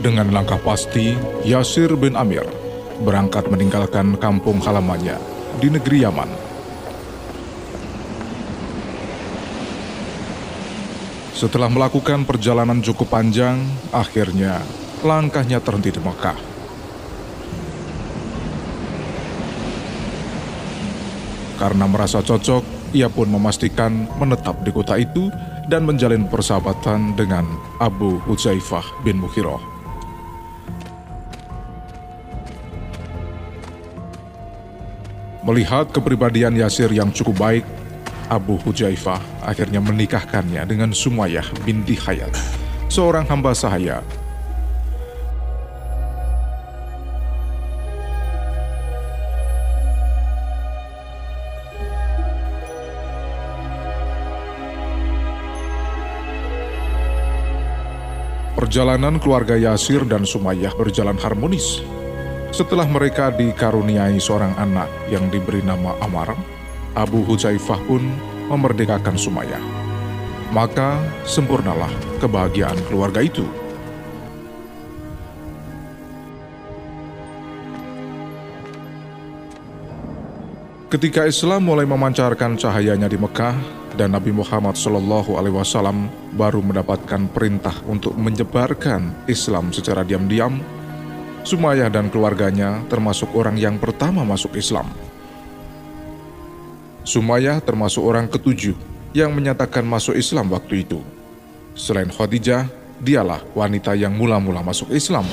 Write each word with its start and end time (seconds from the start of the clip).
Dengan 0.00 0.32
langkah 0.32 0.56
pasti, 0.56 1.12
Yasir 1.44 1.92
bin 1.92 2.16
Amir 2.16 2.48
berangkat 3.04 3.52
meninggalkan 3.52 4.16
kampung 4.16 4.56
halamannya 4.56 5.20
di 5.60 5.68
negeri 5.68 6.08
Yaman. 6.08 6.30
Setelah 11.36 11.68
melakukan 11.68 12.24
perjalanan 12.24 12.80
cukup 12.80 13.12
panjang, 13.12 13.60
akhirnya 13.92 14.64
langkahnya 15.04 15.60
terhenti 15.60 15.92
di 15.92 16.00
Mekah. 16.00 16.38
Karena 21.60 21.84
merasa 21.84 22.24
cocok, 22.24 22.96
ia 22.96 23.12
pun 23.12 23.28
memastikan 23.28 24.08
menetap 24.16 24.64
di 24.64 24.72
kota 24.72 24.96
itu 24.96 25.28
dan 25.68 25.84
menjalin 25.84 26.24
persahabatan 26.24 27.20
dengan 27.20 27.44
Abu 27.76 28.16
Huzaifah 28.24 29.04
bin 29.04 29.20
Mukhiroh. 29.20 29.69
Melihat 35.50 35.90
kepribadian 35.90 36.54
Yasir 36.54 36.94
yang 36.94 37.10
cukup 37.10 37.42
baik, 37.42 37.66
Abu 38.30 38.54
Hujaifah 38.62 39.18
akhirnya 39.42 39.82
menikahkannya 39.82 40.62
dengan 40.62 40.94
Sumayyah 40.94 41.66
binti 41.66 41.98
Hayat, 41.98 42.30
seorang 42.86 43.26
hamba 43.26 43.50
sahaya. 43.50 43.98
Perjalanan 58.54 59.18
keluarga 59.18 59.58
Yasir 59.58 60.06
dan 60.06 60.22
Sumayyah 60.22 60.78
berjalan 60.78 61.18
harmonis 61.18 61.82
setelah 62.50 62.86
mereka 62.86 63.30
dikaruniai 63.30 64.18
seorang 64.18 64.54
anak 64.58 64.90
yang 65.06 65.30
diberi 65.30 65.62
nama 65.62 65.94
Amar, 66.02 66.34
Abu 66.98 67.22
Huzaifah 67.22 67.78
pun 67.86 68.02
memerdekakan 68.50 69.14
Sumayyah. 69.14 69.62
Maka 70.50 70.98
sempurnalah 71.22 71.90
kebahagiaan 72.18 72.78
keluarga 72.90 73.22
itu. 73.22 73.46
Ketika 80.90 81.22
Islam 81.22 81.70
mulai 81.70 81.86
memancarkan 81.86 82.58
cahayanya 82.58 83.06
di 83.06 83.14
Mekah 83.14 83.54
dan 83.94 84.10
Nabi 84.10 84.34
Muhammad 84.34 84.74
Shallallahu 84.74 85.38
Alaihi 85.38 85.54
Wasallam 85.54 86.10
baru 86.34 86.58
mendapatkan 86.66 87.30
perintah 87.30 87.78
untuk 87.86 88.18
menyebarkan 88.18 89.30
Islam 89.30 89.70
secara 89.70 90.02
diam-diam, 90.02 90.58
Sumayyah 91.40 91.88
dan 91.88 92.12
keluarganya 92.12 92.84
termasuk 92.92 93.32
orang 93.32 93.56
yang 93.56 93.80
pertama 93.80 94.20
masuk 94.28 94.52
Islam. 94.60 94.92
Sumayyah 97.00 97.64
termasuk 97.64 98.04
orang 98.04 98.28
ketujuh 98.28 98.76
yang 99.16 99.32
menyatakan 99.32 99.82
masuk 99.82 100.14
Islam 100.14 100.52
waktu 100.52 100.84
itu. 100.84 101.00
Selain 101.72 102.12
Khadijah, 102.12 102.68
dialah 103.00 103.40
wanita 103.56 103.96
yang 103.96 104.12
mula-mula 104.12 104.60
masuk 104.60 104.92
Islam. 104.92 105.24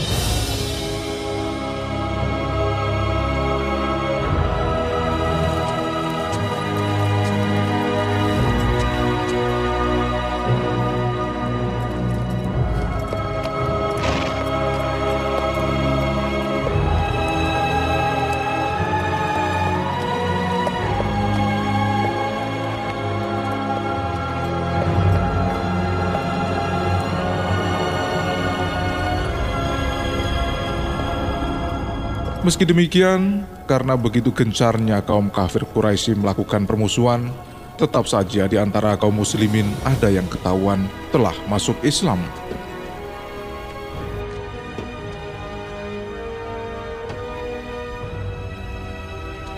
Meski 32.47 32.63
demikian, 32.63 33.43
karena 33.67 33.99
begitu 33.99 34.31
gencarnya 34.31 35.03
kaum 35.03 35.27
kafir 35.27 35.67
Quraisy 35.67 36.15
melakukan 36.15 36.63
permusuhan, 36.63 37.27
tetap 37.75 38.07
saja 38.07 38.47
di 38.47 38.55
antara 38.55 38.95
kaum 38.95 39.19
muslimin 39.19 39.67
ada 39.83 40.07
yang 40.07 40.23
ketahuan 40.31 40.87
telah 41.11 41.35
masuk 41.51 41.75
Islam. 41.83 42.15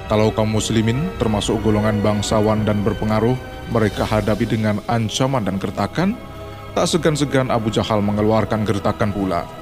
Kalau 0.10 0.34
kaum 0.34 0.50
muslimin 0.50 1.14
termasuk 1.22 1.62
golongan 1.62 2.02
bangsawan 2.02 2.66
dan 2.66 2.82
berpengaruh, 2.82 3.38
mereka 3.70 4.02
hadapi 4.02 4.50
dengan 4.50 4.82
ancaman 4.90 5.46
dan 5.46 5.62
gertakan, 5.62 6.18
tak 6.74 6.90
segan-segan 6.90 7.54
Abu 7.54 7.70
Jahal 7.70 8.02
mengeluarkan 8.02 8.66
gertakan 8.66 9.14
pula 9.14 9.59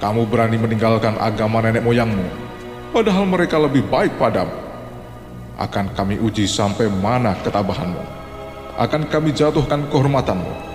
kamu 0.00 0.24
berani 0.26 0.56
meninggalkan 0.56 1.14
agama 1.20 1.60
nenek 1.60 1.84
moyangmu, 1.84 2.24
padahal 2.90 3.28
mereka 3.28 3.60
lebih 3.60 3.84
baik 3.86 4.16
padamu. 4.16 4.56
Akan 5.60 5.92
kami 5.92 6.16
uji 6.16 6.48
sampai 6.48 6.88
mana 6.88 7.36
ketabahanmu. 7.44 8.00
Akan 8.80 9.04
kami 9.12 9.36
jatuhkan 9.36 9.84
kehormatanmu. 9.92 10.72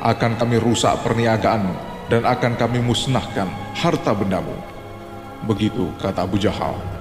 Akan 0.00 0.32
kami 0.40 0.56
rusak 0.56 0.96
perniagaanmu 1.04 1.76
dan 2.08 2.24
akan 2.24 2.56
kami 2.56 2.80
musnahkan 2.80 3.52
harta 3.76 4.16
bendamu. 4.16 4.56
Begitu 5.44 5.92
kata 6.00 6.24
Abu 6.24 6.40
Jahal. 6.40 6.97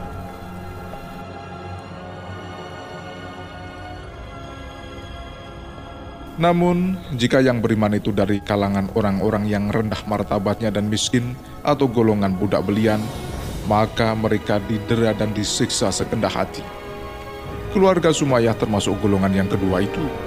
Namun, 6.38 7.02
jika 7.18 7.42
yang 7.42 7.66
beriman 7.66 7.98
itu 7.98 8.14
dari 8.14 8.38
kalangan 8.38 8.94
orang-orang 8.94 9.50
yang 9.50 9.74
rendah 9.74 10.06
martabatnya 10.06 10.70
dan 10.70 10.86
miskin 10.86 11.34
atau 11.66 11.90
golongan 11.90 12.38
budak 12.38 12.62
belian, 12.62 13.02
maka 13.66 14.14
mereka 14.14 14.62
didera 14.70 15.18
dan 15.18 15.34
disiksa 15.34 15.90
sekendah 15.90 16.30
hati. 16.30 16.62
Keluarga 17.74 18.14
Sumayyah 18.14 18.54
termasuk 18.54 19.02
golongan 19.02 19.34
yang 19.34 19.50
kedua 19.50 19.82
itu. 19.82 20.27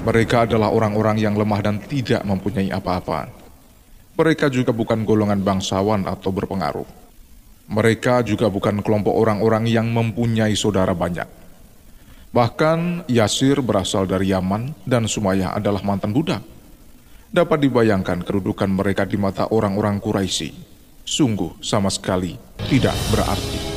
Mereka 0.00 0.48
adalah 0.48 0.72
orang-orang 0.72 1.20
yang 1.20 1.36
lemah 1.36 1.60
dan 1.60 1.76
tidak 1.76 2.24
mempunyai 2.24 2.72
apa-apa. 2.72 3.28
Mereka 4.16 4.48
juga 4.48 4.72
bukan 4.72 5.04
golongan 5.04 5.44
bangsawan 5.44 6.08
atau 6.08 6.32
berpengaruh. 6.32 6.88
Mereka 7.68 8.24
juga 8.24 8.48
bukan 8.48 8.80
kelompok 8.80 9.12
orang-orang 9.12 9.68
yang 9.68 9.92
mempunyai 9.92 10.56
saudara 10.56 10.96
banyak. 10.96 11.28
Bahkan 12.32 13.10
Yasir 13.12 13.60
berasal 13.60 14.08
dari 14.08 14.32
Yaman 14.32 14.72
dan 14.88 15.04
Sumayyah 15.04 15.60
adalah 15.60 15.84
mantan 15.84 16.16
budak. 16.16 16.40
Dapat 17.30 17.70
dibayangkan 17.70 18.24
kedudukan 18.24 18.72
mereka 18.72 19.04
di 19.06 19.20
mata 19.20 19.52
orang-orang 19.52 20.00
Quraisy. 20.02 20.50
Sungguh 21.04 21.60
sama 21.62 21.92
sekali 21.92 22.40
tidak 22.66 22.96
berarti. 23.12 23.69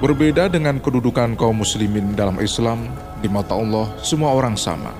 Berbeda 0.00 0.48
dengan 0.48 0.80
kedudukan 0.80 1.36
kaum 1.36 1.60
muslimin 1.60 2.16
dalam 2.16 2.40
Islam, 2.40 2.88
di 3.20 3.28
mata 3.28 3.52
Allah 3.52 3.84
semua 4.00 4.32
orang 4.32 4.56
sama. 4.56 4.96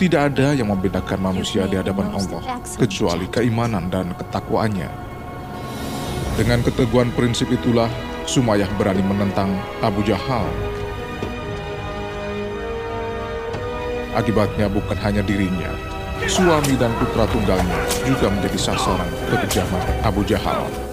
Tidak 0.00 0.16
ada 0.16 0.56
yang 0.56 0.72
membedakan 0.72 1.20
manusia 1.20 1.68
di 1.68 1.76
hadapan 1.76 2.08
Allah 2.08 2.56
kecuali 2.80 3.28
keimanan 3.28 3.92
dan 3.92 4.16
ketakwaannya. 4.16 4.88
Dengan 6.40 6.64
keteguhan 6.64 7.12
prinsip 7.12 7.52
itulah 7.52 7.92
Sumayyah 8.24 8.72
berani 8.80 9.04
menentang 9.04 9.52
Abu 9.84 10.00
Jahal. 10.08 10.48
Akibatnya 14.16 14.72
bukan 14.72 14.96
hanya 15.04 15.20
dirinya, 15.20 15.68
suami 16.24 16.80
dan 16.80 16.96
putra 16.96 17.28
tunggalnya 17.28 17.80
juga 18.08 18.32
menjadi 18.32 18.72
sasaran 18.72 19.10
kekejaman 19.28 19.84
Abu 20.00 20.24
Jahal. 20.24 20.89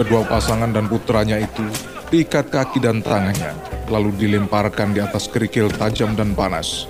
Kedua 0.00 0.24
pasangan 0.24 0.72
dan 0.72 0.88
putranya 0.88 1.36
itu 1.36 1.60
diikat 2.08 2.48
kaki 2.48 2.80
dan 2.80 3.04
tangannya, 3.04 3.52
lalu 3.92 4.16
dilemparkan 4.16 4.96
di 4.96 5.00
atas 5.04 5.28
kerikil 5.28 5.68
tajam 5.68 6.16
dan 6.16 6.32
panas. 6.32 6.88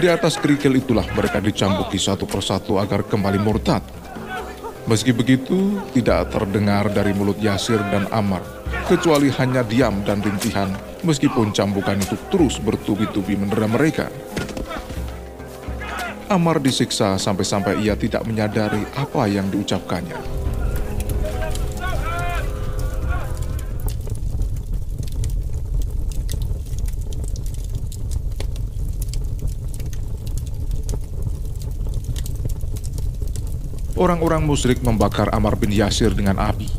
Di 0.00 0.08
atas 0.08 0.40
kerikil 0.40 0.80
itulah 0.80 1.04
mereka 1.12 1.36
dicambuki 1.36 2.00
satu 2.00 2.24
persatu 2.24 2.80
agar 2.80 3.04
kembali 3.04 3.36
murtad. 3.36 3.84
Meski 4.88 5.12
begitu, 5.12 5.84
tidak 5.92 6.32
terdengar 6.32 6.88
dari 6.88 7.12
mulut 7.12 7.36
Yasir 7.44 7.84
dan 7.92 8.08
Amar, 8.08 8.40
kecuali 8.88 9.28
hanya 9.28 9.60
diam 9.60 10.00
dan 10.00 10.24
rintihan, 10.24 10.72
meskipun 11.04 11.52
cambukan 11.52 12.00
itu 12.00 12.16
terus 12.32 12.56
bertubi-tubi 12.56 13.36
mendera 13.36 13.68
mereka. 13.68 14.08
Amar 16.32 16.56
disiksa 16.56 17.20
sampai-sampai 17.20 17.84
ia 17.84 17.92
tidak 18.00 18.24
menyadari 18.24 18.80
apa 18.96 19.28
yang 19.28 19.52
diucapkannya. 19.52 20.37
Orang-orang 33.98 34.46
musyrik 34.46 34.78
membakar 34.80 35.26
Amar 35.34 35.58
bin 35.58 35.74
Yasir 35.74 36.14
dengan 36.14 36.38
api. 36.38 36.70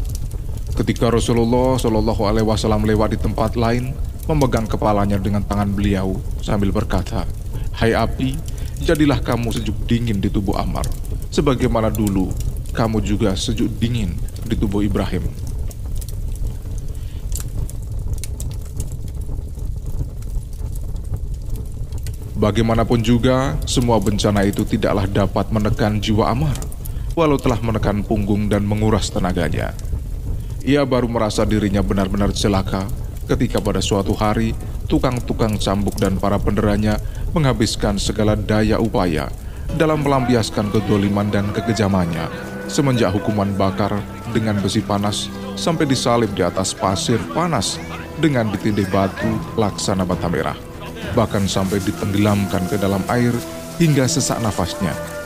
Ketika 0.80 1.12
Rasulullah 1.12 1.76
Shallallahu 1.76 2.24
Alaihi 2.24 2.48
Wasallam 2.48 2.88
lewat 2.88 3.12
di 3.12 3.20
tempat 3.20 3.60
lain, 3.60 3.92
memegang 4.32 4.64
kepalanya 4.64 5.20
dengan 5.20 5.44
tangan 5.44 5.68
beliau 5.76 6.16
sambil 6.40 6.72
berkata, 6.72 7.28
Hai 7.76 7.92
api, 7.92 8.40
jadilah 8.80 9.20
kamu 9.20 9.52
sejuk 9.52 9.76
dingin 9.84 10.24
di 10.24 10.32
tubuh 10.32 10.56
Amar, 10.56 10.88
sebagaimana 11.28 11.92
dulu 11.92 12.32
kamu 12.72 13.04
juga 13.04 13.36
sejuk 13.36 13.68
dingin 13.76 14.16
di 14.48 14.56
tubuh 14.56 14.80
Ibrahim. 14.80 15.28
Bagaimanapun 22.40 23.04
juga, 23.04 23.60
semua 23.68 24.00
bencana 24.00 24.48
itu 24.48 24.64
tidaklah 24.64 25.04
dapat 25.12 25.52
menekan 25.52 26.00
jiwa 26.00 26.32
Amar 26.32 26.69
walau 27.20 27.36
telah 27.36 27.60
menekan 27.60 28.00
punggung 28.08 28.48
dan 28.48 28.64
menguras 28.64 29.12
tenaganya. 29.12 29.76
Ia 30.64 30.88
baru 30.88 31.12
merasa 31.12 31.44
dirinya 31.44 31.84
benar-benar 31.84 32.32
celaka 32.32 32.88
ketika 33.28 33.60
pada 33.60 33.84
suatu 33.84 34.16
hari 34.16 34.56
tukang-tukang 34.88 35.60
cambuk 35.60 36.00
dan 36.00 36.16
para 36.16 36.40
penderanya 36.40 36.96
menghabiskan 37.36 38.00
segala 38.00 38.40
daya 38.40 38.80
upaya 38.80 39.28
dalam 39.76 40.02
melampiaskan 40.02 40.72
kedoliman 40.72 41.28
dan 41.28 41.52
kekejamannya 41.52 42.26
semenjak 42.72 43.14
hukuman 43.14 43.52
bakar 43.54 44.00
dengan 44.32 44.58
besi 44.64 44.80
panas 44.82 45.28
sampai 45.60 45.86
disalib 45.86 46.32
di 46.34 46.42
atas 46.42 46.74
pasir 46.74 47.20
panas 47.36 47.78
dengan 48.18 48.50
ditindih 48.50 48.90
batu 48.90 49.30
laksana 49.60 50.08
bata 50.08 50.26
merah 50.26 50.58
bahkan 51.14 51.46
sampai 51.46 51.78
ditenggelamkan 51.86 52.66
ke 52.66 52.82
dalam 52.82 53.02
air 53.14 53.34
hingga 53.78 54.10
sesak 54.10 54.42
nafasnya 54.42 55.19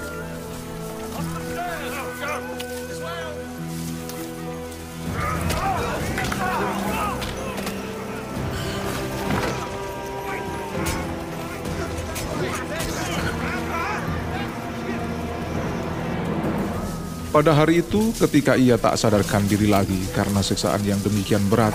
Pada 17.34 17.50
hari 17.50 17.82
itu, 17.82 18.14
ketika 18.14 18.54
ia 18.54 18.78
tak 18.78 18.94
sadarkan 18.94 19.50
diri 19.50 19.66
lagi 19.66 19.98
karena 20.14 20.46
siksaan 20.46 20.86
yang 20.86 21.02
demikian 21.02 21.42
berat, 21.50 21.74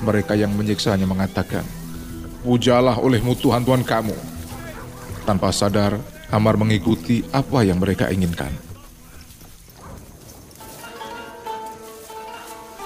mereka 0.00 0.32
yang 0.32 0.48
menyiksanya 0.56 1.04
mengatakan, 1.04 1.60
Pujalah 2.40 2.96
olehmu 2.96 3.36
Tuhan 3.36 3.68
Tuhan 3.68 3.84
kamu. 3.84 4.16
Tanpa 5.28 5.52
sadar, 5.52 6.00
Amar 6.32 6.56
mengikuti 6.56 7.20
apa 7.36 7.68
yang 7.68 7.84
mereka 7.84 8.08
inginkan. 8.08 8.48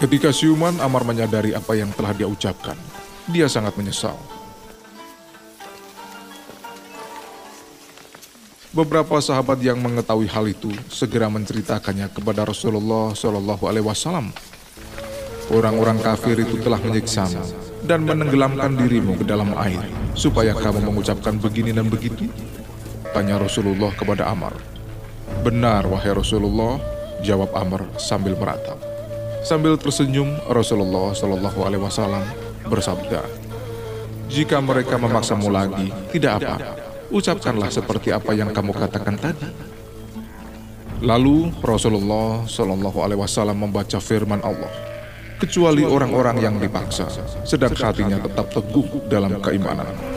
Ketika 0.03 0.35
siuman, 0.35 0.83
Amar 0.83 1.07
menyadari 1.07 1.55
apa 1.55 1.79
yang 1.79 1.95
telah 1.95 2.11
dia 2.19 2.27
ucapkan. 2.27 2.75
Dia 3.31 3.47
sangat 3.47 3.79
menyesal. 3.79 4.19
Beberapa 8.73 9.21
sahabat 9.21 9.61
yang 9.61 9.77
mengetahui 9.85 10.33
hal 10.33 10.49
itu 10.49 10.73
segera 10.89 11.29
menceritakannya 11.29 12.09
kepada 12.09 12.49
Rasulullah 12.49 13.13
Shallallahu 13.13 13.69
Alaihi 13.69 13.85
Wasallam. 13.85 14.33
Orang-orang 15.53 16.01
kafir 16.01 16.41
itu 16.41 16.57
telah 16.57 16.81
menyiksamu 16.81 17.37
dan 17.85 18.09
menenggelamkan 18.09 18.73
dirimu 18.73 19.21
ke 19.21 19.29
dalam 19.29 19.53
air 19.61 19.77
supaya 20.17 20.57
kamu 20.57 20.89
mengucapkan 20.89 21.37
begini 21.37 21.77
dan 21.77 21.93
begitu. 21.93 22.33
Tanya 23.13 23.37
Rasulullah 23.37 23.93
kepada 23.93 24.33
Amr. 24.33 24.57
Benar 25.45 25.85
wahai 25.85 26.17
Rasulullah, 26.17 26.81
jawab 27.21 27.53
Amr 27.53 27.85
sambil 28.01 28.41
meratap. 28.41 28.81
Sambil 29.45 29.77
tersenyum, 29.77 30.33
Rasulullah 30.49 31.13
Shallallahu 31.13 31.61
Alaihi 31.61 31.85
Wasallam 31.85 32.25
bersabda, 32.73 33.21
"Jika 34.33 34.65
mereka 34.65 34.97
memaksamu 34.97 35.53
lagi, 35.53 35.93
tidak 36.09 36.41
apa 36.41 36.89
ucapkanlah 37.13 37.69
seperti 37.69 38.11
apa 38.11 38.33
yang 38.33 38.51
kamu 38.51 38.73
katakan 38.73 39.21
tadi. 39.21 39.47
Lalu 41.03 41.51
Rasulullah 41.61 42.47
Shallallahu 42.47 42.99
Alaihi 43.03 43.21
Wasallam 43.21 43.59
membaca 43.69 43.99
firman 43.99 44.39
Allah, 44.41 44.71
kecuali 45.37 45.83
orang-orang 45.83 46.39
yang 46.41 46.57
dipaksa, 46.57 47.11
sedang 47.43 47.75
hatinya 47.75 48.17
tetap 48.23 48.49
teguh 48.55 48.87
dalam 49.11 49.43
keimanan. 49.43 50.12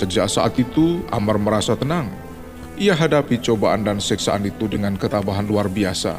Sejak 0.00 0.32
saat 0.32 0.56
itu, 0.56 1.04
Amar 1.12 1.36
merasa 1.36 1.76
tenang. 1.76 2.08
Ia 2.80 2.96
hadapi 2.96 3.36
cobaan 3.44 3.84
dan 3.84 4.00
siksaan 4.00 4.48
itu 4.48 4.64
dengan 4.64 4.96
ketabahan 4.96 5.44
luar 5.44 5.68
biasa, 5.68 6.16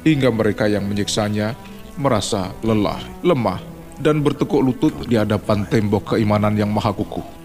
hingga 0.00 0.32
mereka 0.32 0.64
yang 0.64 0.88
menyiksanya 0.88 1.52
merasa 2.00 2.56
lelah, 2.64 2.96
lemah, 3.20 3.60
dan 4.00 4.24
bertekuk 4.24 4.64
lutut 4.64 4.96
di 5.04 5.20
hadapan 5.20 5.68
tembok 5.68 6.16
keimanan 6.16 6.56
yang 6.56 6.72
maha 6.72 6.88
kukuh. 6.88 7.36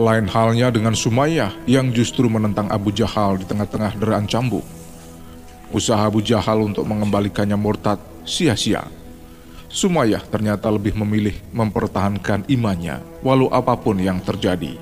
Lain 0.00 0.24
halnya 0.24 0.72
dengan 0.72 0.96
Sumayyah 0.96 1.68
yang 1.68 1.92
justru 1.92 2.24
menentang 2.32 2.72
Abu 2.72 2.88
Jahal 2.88 3.36
di 3.36 3.44
tengah-tengah 3.44 3.92
deraan 4.00 4.24
cambuk. 4.24 4.64
Usaha 5.68 6.00
Abu 6.00 6.24
Jahal 6.24 6.64
untuk 6.64 6.88
mengembalikannya 6.88 7.60
murtad 7.60 8.00
sia-sia. 8.24 8.88
Sumayyah 9.68 10.24
ternyata 10.32 10.72
lebih 10.72 10.96
memilih 10.96 11.36
mempertahankan 11.52 12.48
imannya 12.48 13.04
walau 13.20 13.52
apa 13.52 13.76
pun 13.76 14.00
yang 14.00 14.16
terjadi. 14.24 14.80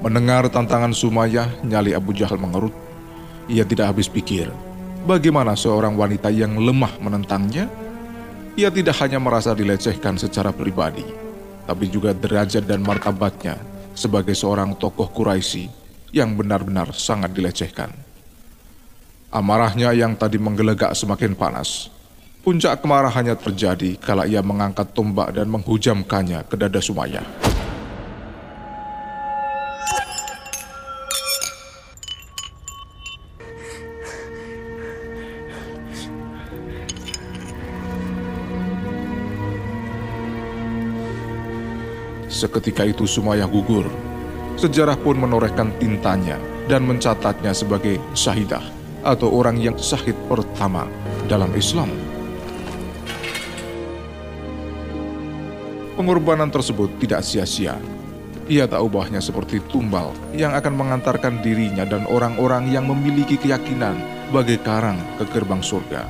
Mendengar 0.00 0.48
tantangan 0.52 0.92
Sumayyah, 0.92 1.64
nyali 1.64 1.96
Abu 1.96 2.12
Jahal 2.12 2.36
mengerut. 2.36 2.72
Ia 3.48 3.64
tidak 3.68 3.92
habis 3.92 4.08
pikir, 4.08 4.48
bagaimana 5.04 5.52
seorang 5.52 5.96
wanita 5.96 6.32
yang 6.32 6.56
lemah 6.56 6.96
menentangnya? 7.00 7.68
Ia 8.56 8.72
tidak 8.72 8.96
hanya 9.04 9.20
merasa 9.20 9.52
dilecehkan 9.52 10.16
secara 10.16 10.52
pribadi, 10.52 11.04
tapi 11.68 11.88
juga 11.88 12.16
derajat 12.16 12.64
dan 12.64 12.80
martabatnya 12.80 13.60
sebagai 13.92 14.32
seorang 14.32 14.72
tokoh 14.80 15.08
Quraisy 15.12 15.68
yang 16.16 16.32
benar-benar 16.36 16.92
sangat 16.96 17.36
dilecehkan. 17.36 18.13
Amarahnya 19.34 19.90
yang 19.90 20.14
tadi 20.14 20.38
menggelegak 20.38 20.94
semakin 20.94 21.34
panas. 21.34 21.90
Puncak 22.46 22.86
kemarahannya 22.86 23.34
terjadi 23.34 23.98
kala 23.98 24.30
ia 24.30 24.38
mengangkat 24.46 24.94
tombak 24.94 25.34
dan 25.34 25.50
menghujamkannya 25.50 26.46
ke 26.46 26.54
dada 26.54 26.78
Sumayyah. 26.78 27.26
Seketika 42.30 42.86
itu 42.86 43.02
Sumayyah 43.02 43.50
gugur. 43.50 43.90
Sejarah 44.54 44.94
pun 44.94 45.18
menorehkan 45.18 45.74
tintanya 45.82 46.38
dan 46.70 46.86
mencatatnya 46.86 47.50
sebagai 47.50 47.98
syahidah 48.14 48.83
atau 49.04 49.28
orang 49.30 49.60
yang 49.60 49.76
syahid 49.76 50.16
pertama 50.26 50.88
dalam 51.28 51.52
Islam. 51.52 51.92
Pengorbanan 55.94 56.50
tersebut 56.50 56.90
tidak 56.98 57.22
sia-sia. 57.22 57.78
Ia 58.44 58.68
tak 58.68 58.82
ubahnya 58.82 59.24
seperti 59.24 59.62
tumbal 59.72 60.12
yang 60.36 60.52
akan 60.52 60.74
mengantarkan 60.76 61.40
dirinya 61.40 61.86
dan 61.88 62.04
orang-orang 62.10 62.68
yang 62.68 62.84
memiliki 62.84 63.40
keyakinan 63.40 63.96
bagai 64.34 64.60
karang 64.60 65.00
ke 65.16 65.24
gerbang 65.32 65.64
surga. 65.64 66.04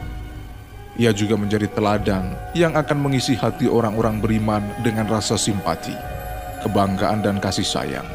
Ia 0.98 1.10
juga 1.14 1.38
menjadi 1.38 1.70
teladan 1.70 2.34
yang 2.54 2.74
akan 2.74 2.98
mengisi 3.02 3.34
hati 3.38 3.70
orang-orang 3.70 4.18
beriman 4.18 4.62
dengan 4.82 5.06
rasa 5.10 5.38
simpati 5.38 5.94
kebanggaan 6.64 7.20
dan 7.20 7.36
kasih 7.38 7.66
sayang. 7.66 8.08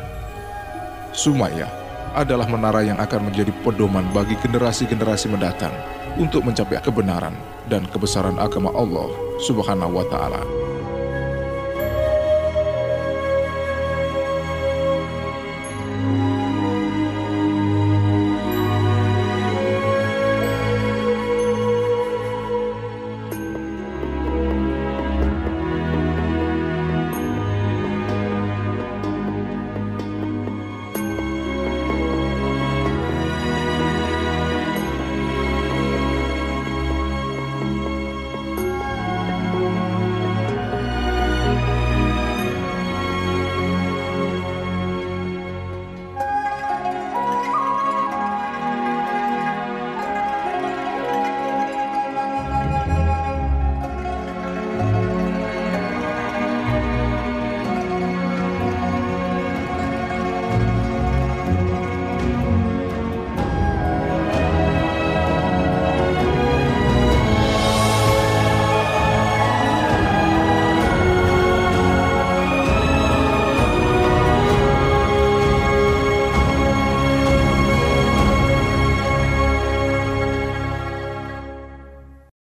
Sumayyah 1.14 1.79
adalah 2.14 2.46
menara 2.50 2.82
yang 2.86 2.98
akan 2.98 3.30
menjadi 3.30 3.52
pedoman 3.62 4.06
bagi 4.16 4.38
generasi-generasi 4.40 5.30
mendatang 5.30 5.74
untuk 6.18 6.46
mencapai 6.46 6.82
kebenaran 6.82 7.34
dan 7.70 7.86
kebesaran 7.90 8.38
agama 8.42 8.74
Allah 8.74 9.10
Subhanahu 9.46 10.02
wa 10.02 10.06
taala. 10.10 10.69